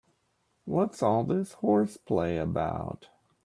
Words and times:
What's 0.65 1.03
all 1.03 1.23
this 1.23 1.53
horseplay 1.53 2.37
about? 2.37 3.09